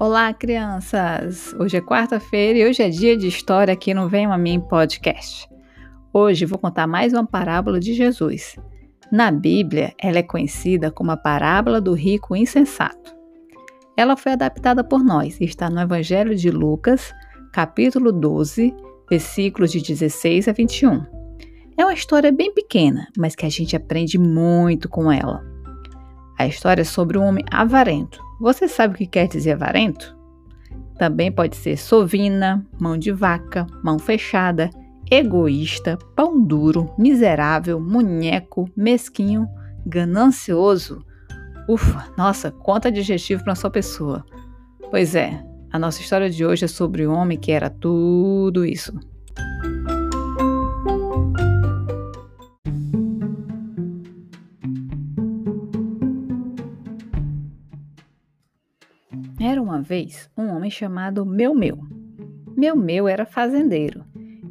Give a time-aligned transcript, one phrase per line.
[0.00, 1.54] Olá, crianças!
[1.58, 5.46] Hoje é quarta-feira e hoje é dia de história aqui no Venham a Mim Podcast.
[6.10, 8.56] Hoje vou contar mais uma parábola de Jesus.
[9.12, 13.14] Na Bíblia, ela é conhecida como a parábola do rico insensato.
[13.94, 17.12] Ela foi adaptada por nós e está no Evangelho de Lucas,
[17.52, 18.74] capítulo 12,
[19.10, 21.04] versículos de 16 a 21.
[21.76, 25.44] É uma história bem pequena, mas que a gente aprende muito com ela.
[26.38, 30.16] A história é sobre um homem avarento você sabe o que quer dizer avarento?
[30.98, 34.70] Também pode ser sovina, mão de vaca, mão fechada,
[35.10, 39.46] egoísta, pão duro, miserável, munheco, mesquinho,
[39.86, 41.04] ganancioso.
[41.68, 44.24] Ufa, nossa, quanto adjetivo para uma pessoa.
[44.90, 48.98] Pois é, a nossa história de hoje é sobre o homem que era tudo isso.
[59.60, 61.78] Era uma vez um homem chamado Meu Meu.
[62.56, 64.02] Meu Meu era fazendeiro.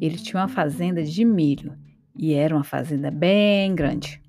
[0.00, 1.74] Ele tinha uma fazenda de milho
[2.18, 4.20] e era uma fazenda bem grande.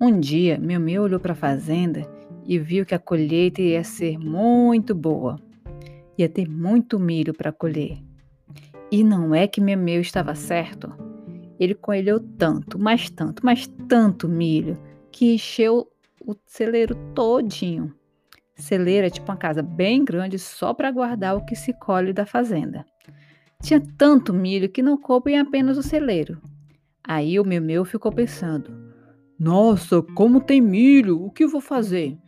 [0.00, 2.04] Um dia, Meu Meu olhou para a fazenda
[2.44, 5.38] e viu que a colheita ia ser muito boa.
[6.18, 8.02] Ia ter muito milho para colher.
[8.90, 10.92] E não é que Meu Meu estava certo.
[11.60, 14.76] Ele colheu tanto, mas tanto, mas tanto milho
[15.12, 15.88] que encheu
[16.26, 17.94] o celeiro todinho.
[18.58, 22.26] Celeiro é tipo uma casa bem grande só para guardar o que se colhe da
[22.26, 22.84] fazenda.
[23.62, 26.42] Tinha tanto milho que não coube em apenas o celeiro.
[27.06, 28.72] Aí o meu meu ficou pensando:
[29.38, 32.18] Nossa, como tem milho, o que vou fazer?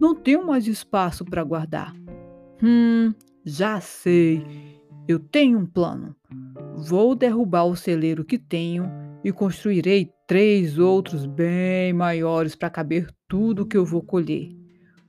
[0.00, 1.94] Não tenho mais espaço para guardar.
[2.62, 3.12] Hum,
[3.44, 4.42] já sei.
[5.06, 6.16] Eu tenho um plano.
[6.74, 8.90] Vou derrubar o celeiro que tenho
[9.22, 14.63] e construirei três outros bem maiores para caber tudo que eu vou colher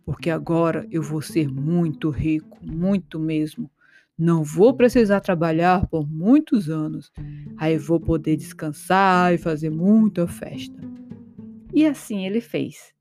[0.06, 3.70] porque agora eu vou ser muito rico, muito mesmo.
[4.18, 7.12] Não vou precisar trabalhar por muitos anos.
[7.58, 10.80] Aí vou poder descansar e fazer muita festa.
[11.74, 12.94] E assim ele fez.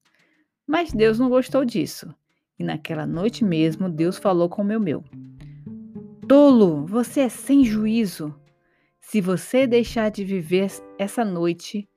[0.67, 2.13] Mas Deus não gostou disso.
[2.59, 5.05] E naquela noite mesmo, Deus falou com o meu meu.
[6.27, 8.35] Tolo, você é sem juízo.
[8.99, 11.89] Se você deixar de viver essa noite,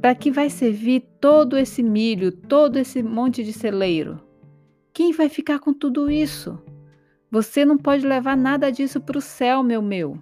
[0.00, 4.20] para que vai servir todo esse milho, todo esse monte de celeiro?
[4.92, 6.58] Quem vai ficar com tudo isso?
[7.30, 10.18] Você não pode levar nada disso para o céu, meu meu.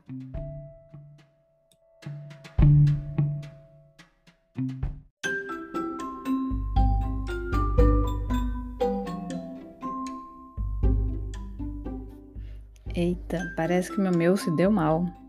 [12.95, 15.26] Eita, parece que meu meu se deu mal.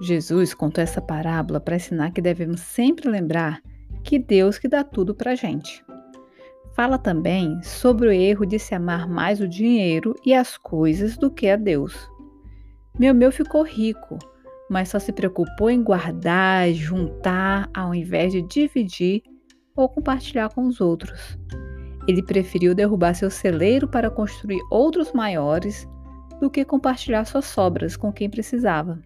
[0.00, 3.60] Jesus contou essa parábola para ensinar que devemos sempre lembrar
[4.04, 5.84] que Deus que dá tudo para gente.
[6.74, 11.28] Fala também sobre o erro de se amar mais o dinheiro e as coisas do
[11.28, 12.08] que a Deus.
[12.96, 14.18] Meu meu ficou rico,
[14.70, 19.22] mas só se preocupou em guardar, juntar, ao invés de dividir
[19.74, 21.36] ou compartilhar com os outros.
[22.06, 25.86] Ele preferiu derrubar seu celeiro para construir outros maiores
[26.40, 29.02] do que compartilhar suas sobras com quem precisava.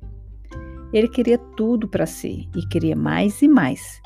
[0.93, 4.01] Ele queria tudo para si e queria mais e mais.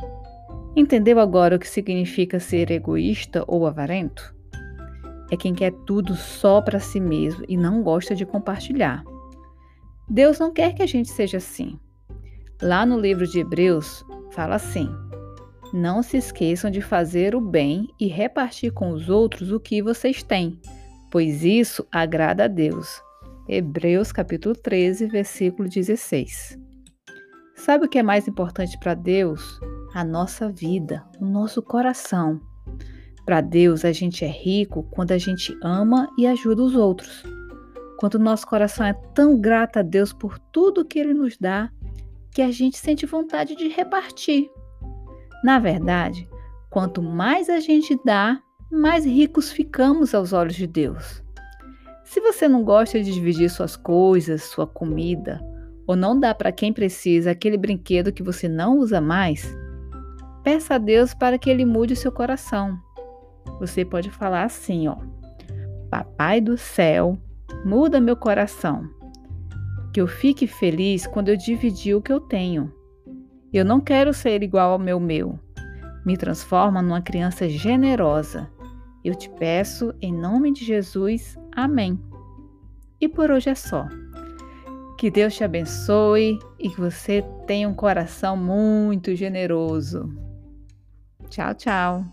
[0.77, 4.35] Entendeu agora o que significa ser egoísta ou avarento?
[5.31, 9.03] É quem quer tudo só para si mesmo e não gosta de compartilhar.
[10.09, 11.81] Deus não quer que a gente seja assim.
[12.63, 14.89] Lá no livro de Hebreus, fala assim:
[15.73, 20.23] Não se esqueçam de fazer o bem e repartir com os outros o que vocês
[20.23, 20.61] têm,
[21.11, 23.03] pois isso agrada a Deus.
[23.49, 26.66] Hebreus capítulo 13, versículo 16.
[27.57, 29.59] Sabe o que é mais importante para Deus?
[29.95, 32.41] A nossa vida, o nosso coração.
[33.25, 37.25] Para Deus, a gente é rico quando a gente ama e ajuda os outros.
[37.99, 41.71] Quando o nosso coração é tão grato a Deus por tudo que Ele nos dá,
[42.31, 44.51] que a gente sente vontade de repartir.
[45.43, 46.29] Na verdade,
[46.71, 48.39] quanto mais a gente dá,
[48.71, 51.23] mais ricos ficamos aos olhos de Deus.
[52.05, 55.41] Se você não gosta de dividir suas coisas, sua comida,
[55.87, 59.57] ou não dá para quem precisa aquele brinquedo que você não usa mais,
[60.43, 62.79] peça a Deus para que ele mude o seu coração.
[63.61, 64.97] Você pode falar assim, ó:
[65.91, 67.17] Papai do céu,
[67.65, 68.89] muda meu coração.
[69.93, 72.73] Que eu fique feliz quando eu dividir o que eu tenho.
[73.53, 75.39] Eu não quero ser igual ao meu meu.
[76.05, 78.51] Me transforma numa criança generosa.
[79.03, 81.37] Eu te peço em nome de Jesus.
[81.55, 81.99] Amém.
[83.01, 83.89] E por hoje é só.
[84.97, 90.09] Que Deus te abençoe e que você tenha um coração muito generoso.
[91.29, 92.05] Tchau, tchau.